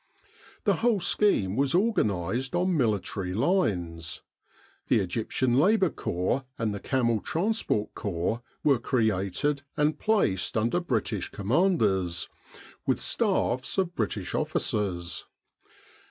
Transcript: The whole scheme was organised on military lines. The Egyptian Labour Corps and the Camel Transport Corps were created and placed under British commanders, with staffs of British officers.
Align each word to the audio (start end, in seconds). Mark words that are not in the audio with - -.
The 0.63 0.77
whole 0.77 0.99
scheme 0.99 1.55
was 1.55 1.75
organised 1.75 2.55
on 2.55 2.75
military 2.75 3.35
lines. 3.35 4.23
The 4.87 4.97
Egyptian 4.99 5.59
Labour 5.59 5.91
Corps 5.91 6.43
and 6.57 6.73
the 6.73 6.79
Camel 6.79 7.19
Transport 7.21 7.93
Corps 7.93 8.41
were 8.63 8.79
created 8.79 9.61
and 9.77 9.99
placed 9.99 10.57
under 10.57 10.79
British 10.79 11.29
commanders, 11.29 12.29
with 12.87 12.99
staffs 12.99 13.77
of 13.77 13.93
British 13.93 14.33
officers. 14.33 15.27